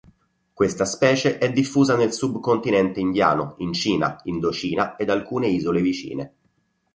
[0.53, 6.33] Questa specie è diffusa nel Subcontinente indiano, in Cina, Indocina ed alcune isole vicine.